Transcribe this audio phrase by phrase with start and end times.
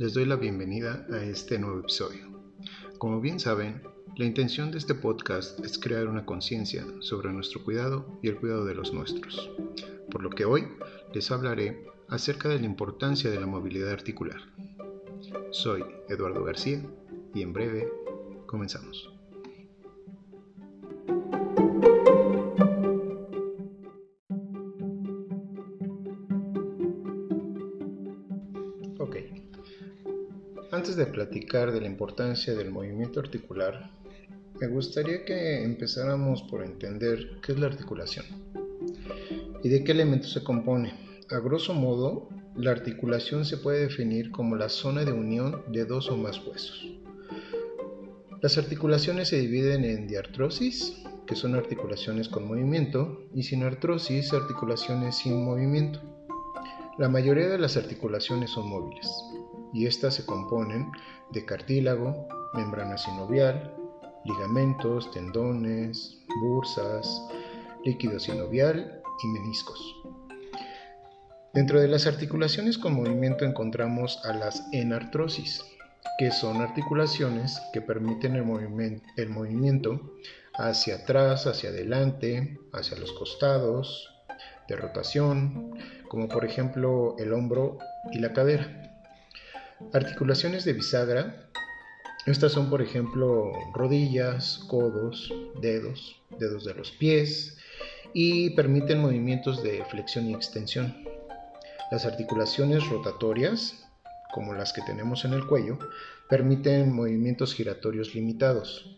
[0.00, 2.26] les doy la bienvenida a este nuevo episodio.
[2.96, 3.82] Como bien saben,
[4.16, 8.64] la intención de este podcast es crear una conciencia sobre nuestro cuidado y el cuidado
[8.64, 9.50] de los nuestros,
[10.10, 10.68] por lo que hoy
[11.12, 14.40] les hablaré acerca de la importancia de la movilidad articular.
[15.50, 16.82] Soy Eduardo García
[17.34, 17.86] y en breve
[18.46, 19.12] comenzamos.
[28.98, 29.16] Ok,
[30.80, 33.90] antes de platicar de la importancia del movimiento articular,
[34.58, 38.24] me gustaría que empezáramos por entender qué es la articulación
[39.62, 40.94] y de qué elementos se compone.
[41.30, 46.08] A grosso modo, la articulación se puede definir como la zona de unión de dos
[46.08, 46.88] o más huesos.
[48.40, 55.18] Las articulaciones se dividen en diartrosis, que son articulaciones con movimiento, y sin artrosis, articulaciones
[55.18, 56.00] sin movimiento.
[56.96, 59.10] La mayoría de las articulaciones son móviles,
[59.72, 60.90] y estas se componen
[61.30, 63.74] de cartílago, membrana sinovial,
[64.24, 67.22] ligamentos, tendones, bursas,
[67.84, 69.96] líquido sinovial y meniscos.
[71.52, 75.64] Dentro de las articulaciones con movimiento encontramos a las enartrosis,
[76.18, 78.44] que son articulaciones que permiten el,
[79.28, 80.14] movimiento
[80.54, 84.14] hacia atrás, hacia adelante, hacia los costados,
[84.68, 85.72] de rotación,
[86.08, 87.78] como por ejemplo el hombro
[88.12, 88.79] y la cadera.
[89.92, 91.50] Articulaciones de bisagra,
[92.26, 97.56] estas son por ejemplo rodillas, codos, dedos, dedos de los pies
[98.12, 100.94] y permiten movimientos de flexión y extensión.
[101.90, 103.84] Las articulaciones rotatorias,
[104.32, 105.78] como las que tenemos en el cuello,
[106.28, 108.96] permiten movimientos giratorios limitados.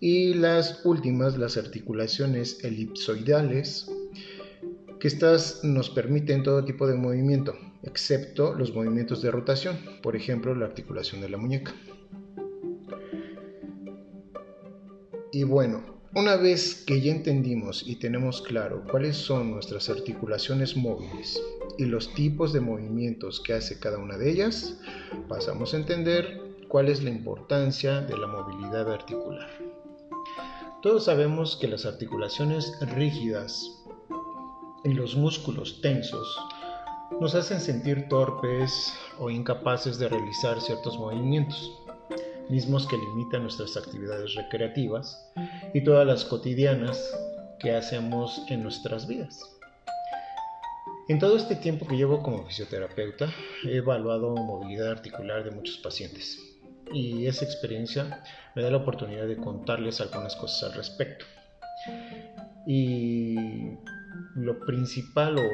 [0.00, 3.86] Y las últimas, las articulaciones elipsoidales,
[4.98, 10.54] que estas nos permiten todo tipo de movimiento, excepto los movimientos de rotación, por ejemplo
[10.54, 11.74] la articulación de la muñeca.
[15.32, 21.40] Y bueno, una vez que ya entendimos y tenemos claro cuáles son nuestras articulaciones móviles
[21.76, 24.80] y los tipos de movimientos que hace cada una de ellas,
[25.28, 29.48] pasamos a entender cuál es la importancia de la movilidad articular.
[30.82, 33.84] Todos sabemos que las articulaciones rígidas
[34.84, 36.38] y los músculos tensos
[37.20, 41.72] nos hacen sentir torpes o incapaces de realizar ciertos movimientos
[42.48, 45.30] mismos que limitan nuestras actividades recreativas
[45.74, 47.14] y todas las cotidianas
[47.58, 49.40] que hacemos en nuestras vidas.
[51.08, 53.32] En todo este tiempo que llevo como fisioterapeuta,
[53.64, 56.38] he evaluado movilidad articular de muchos pacientes
[56.92, 58.22] y esa experiencia
[58.54, 61.24] me da la oportunidad de contarles algunas cosas al respecto.
[62.66, 63.36] Y
[64.34, 65.48] lo principal o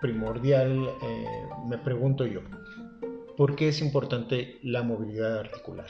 [0.00, 1.24] primordial, eh,
[1.66, 2.40] me pregunto yo,
[3.36, 5.86] ¿por qué es importante la movilidad articular?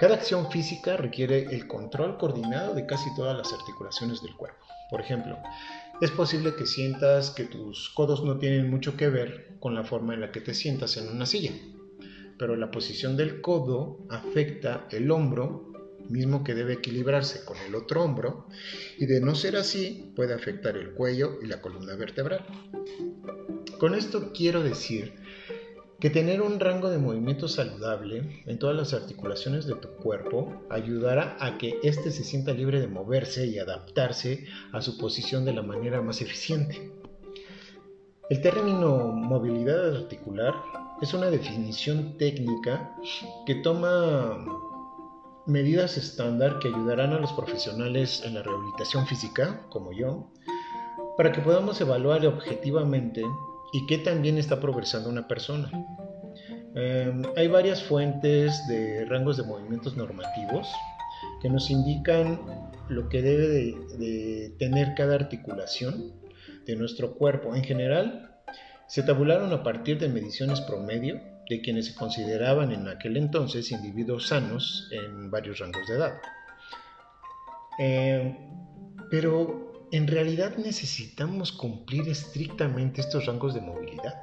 [0.00, 4.64] Cada acción física requiere el control coordinado de casi todas las articulaciones del cuerpo.
[4.88, 5.38] Por ejemplo,
[6.00, 10.14] es posible que sientas que tus codos no tienen mucho que ver con la forma
[10.14, 11.52] en la que te sientas en una silla,
[12.38, 15.69] pero la posición del codo afecta el hombro,
[16.10, 18.46] mismo que debe equilibrarse con el otro hombro,
[18.98, 22.44] y de no ser así puede afectar el cuello y la columna vertebral.
[23.78, 25.14] Con esto quiero decir
[26.00, 31.36] que tener un rango de movimiento saludable en todas las articulaciones de tu cuerpo ayudará
[31.40, 35.62] a que éste se sienta libre de moverse y adaptarse a su posición de la
[35.62, 36.90] manera más eficiente.
[38.30, 40.54] El término movilidad articular
[41.02, 42.94] es una definición técnica
[43.44, 44.69] que toma
[45.50, 50.32] medidas estándar que ayudarán a los profesionales en la rehabilitación física, como yo,
[51.16, 53.22] para que podamos evaluar objetivamente
[53.72, 55.70] y qué también está progresando una persona.
[56.74, 60.68] Em, hay varias fuentes de rangos de movimientos normativos
[61.42, 62.40] que nos indican
[62.88, 66.12] lo que debe de, tener cada articulación
[66.66, 67.54] de nuestro cuerpo.
[67.54, 68.36] En general,
[68.86, 74.28] se tabularon a partir de mediciones promedio de quienes se consideraban en aquel entonces individuos
[74.28, 76.14] sanos en varios rangos de edad.
[77.78, 78.36] Em,
[79.10, 84.22] pero ¿En realidad necesitamos cumplir estrictamente estos rangos de movilidad?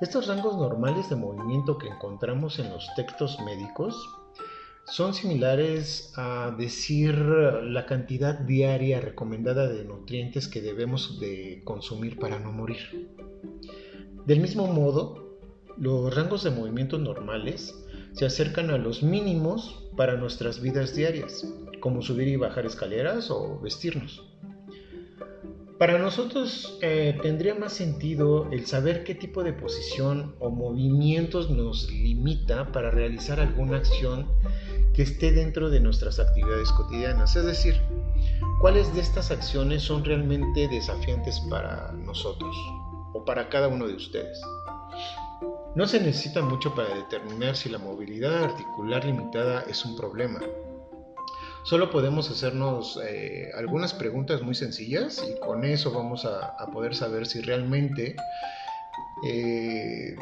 [0.00, 4.08] Estos rangos normales de movimiento que encontramos en los textos médicos
[4.84, 12.38] son similares a decir la cantidad diaria recomendada de nutrientes que debemos de consumir para
[12.38, 13.10] no morir.
[14.26, 15.19] Del mismo modo,
[15.80, 17.74] los rangos de movimiento normales
[18.12, 21.46] se acercan a los mínimos para nuestras vidas diarias,
[21.80, 24.22] como subir y bajar escaleras o vestirnos.
[25.78, 31.90] Para nosotros eh, tendría más sentido el saber qué tipo de posición o movimientos nos
[31.90, 34.26] limita para realizar alguna acción
[34.92, 37.34] que esté dentro de nuestras actividades cotidianas.
[37.36, 37.80] Es decir,
[38.60, 42.54] cuáles de estas acciones son realmente desafiantes para nosotros
[43.14, 44.38] o para cada uno de ustedes.
[45.76, 50.40] No se necesita mucho para determinar si la movilidad articular limitada es un problema.
[51.62, 57.24] Solo podemos hacernos eh, algunas preguntas muy sencillas y con eso vamos a, poder saber
[57.26, 58.16] si realmente
[59.24, 60.16] eh,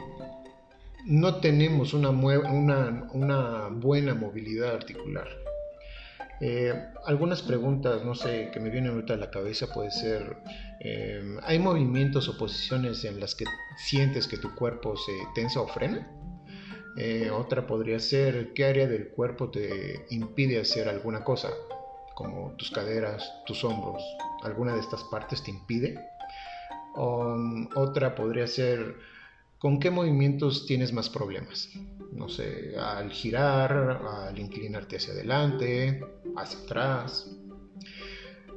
[1.06, 5.28] no tenemos una, una, buena movilidad articular.
[6.40, 6.72] Eh,
[7.04, 10.36] algunas preguntas, no sé, que me vienen ahorita a la cabeza puede ser,
[11.42, 13.44] ¿hay movimientos o posiciones en las que
[13.76, 16.06] sientes que tu cuerpo se tensa o frena?
[17.00, 21.50] Eh, otra podría ser qué área del cuerpo te impide hacer alguna cosa,
[22.14, 24.02] como tus caderas, tus hombros,
[24.42, 26.10] alguna de estas partes te impide.
[26.96, 28.96] Um, otra podría ser
[29.58, 31.68] con qué movimientos tienes más problemas.
[32.12, 36.04] No sé, al girar, al inclinarte hacia adelante,
[36.36, 37.30] hacia atrás.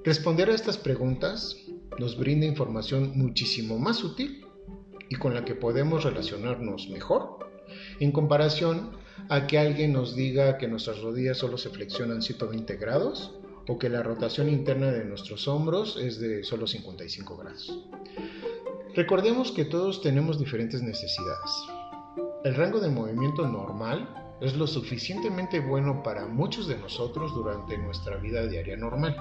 [0.04, 1.58] Responder a estas preguntas
[2.00, 4.46] nos brinda información muchísimo más útil
[5.10, 7.40] y con la que podemos relacionarnos mejor
[8.00, 8.92] en comparación
[9.30, 13.32] a que alguien nos diga que nuestras rodillas solo se flexionan 120 grados
[13.68, 17.86] o que la rotación interna de nuestros hombros es de solo 55 grados.
[18.96, 21.52] Recordemos que todos tenemos diferentes necesidades.
[22.44, 28.18] El rango de movimiento normal es lo suficientemente bueno para muchos de nosotros durante nuestra
[28.18, 29.16] vida diaria normal.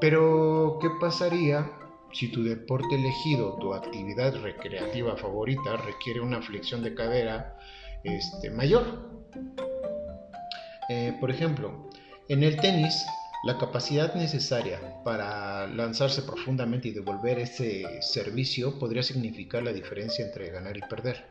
[0.00, 1.70] Pero, ¿qué pasaría
[2.12, 7.58] si tu deporte elegido, tu actividad recreativa favorita requiere una flexión de cadera
[8.04, 8.84] este, mayor.
[10.88, 11.90] Eh, por ejemplo,
[12.28, 13.04] en el tenis,
[13.44, 20.50] la capacidad necesaria para lanzarse profundamente y devolver ese servicio podría significar la diferencia entre
[20.50, 21.30] ganar y perder.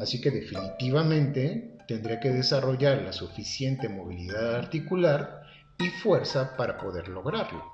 [0.00, 5.42] Así que definitivamente tendría que desarrollar la suficiente movilidad articular
[5.78, 7.64] y fuerza para poder lograrlo.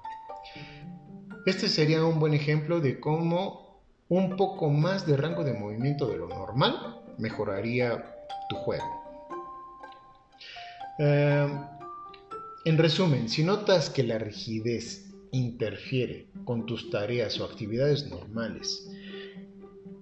[1.46, 6.18] Este sería un buen ejemplo de cómo un poco más de rango de movimiento de
[6.18, 8.14] lo normal mejoraría
[8.48, 9.02] tu juego.
[10.98, 11.48] Eh,
[12.64, 18.88] en resumen, si notas que la rigidez interfiere con tus tareas o actividades normales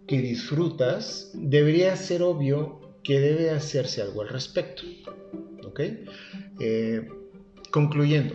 [0.07, 4.83] que disfrutas, debería ser obvio que debe hacerse algo al respecto.
[5.65, 5.81] ¿Ok?
[6.61, 7.09] Eh,
[7.71, 8.35] concluyendo,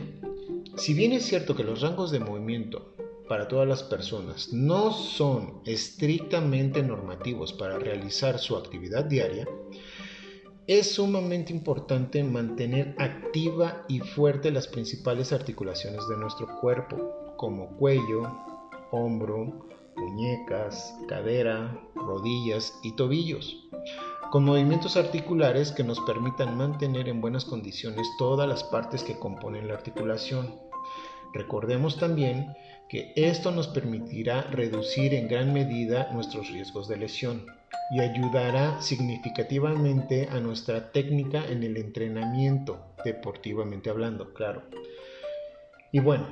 [0.75, 2.95] si bien es cierto que los rangos de movimiento
[3.27, 9.47] para todas las personas no son estrictamente normativos para realizar su actividad diaria,
[10.67, 18.23] es sumamente importante mantener activa y fuerte las principales articulaciones de nuestro cuerpo, como cuello,
[18.91, 19.65] hombro,
[19.95, 23.69] muñecas, cadera, rodillas y tobillos,
[24.29, 29.69] con movimientos articulares que nos permitan mantener en buenas condiciones todas las partes que componen
[29.69, 30.53] la articulación.
[31.33, 32.53] Recordemos también
[32.89, 37.45] que esto nos permitirá reducir en gran medida nuestros riesgos de lesión
[37.89, 44.63] y ayudará significativamente a nuestra técnica en el entrenamiento, deportivamente hablando, claro.
[45.91, 46.27] Y bueno,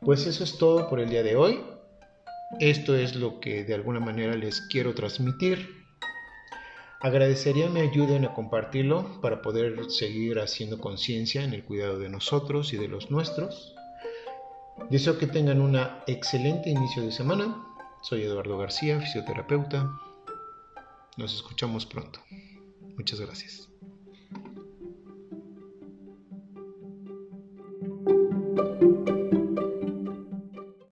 [0.00, 1.60] pues eso es todo por el día de hoy.
[2.60, 5.84] Esto es lo que de alguna manera les quiero transmitir.
[7.00, 12.72] Agradecería me ayuden a compartirlo para poder seguir haciendo conciencia en el cuidado de nosotros
[12.72, 13.74] y de los nuestros.
[14.90, 17.64] Deseo que tengan un excelente inicio de semana.
[18.02, 19.90] Soy Eduardo García, fisioterapeuta.
[21.16, 22.20] Nos escuchamos pronto.
[22.96, 23.68] Muchas gracias.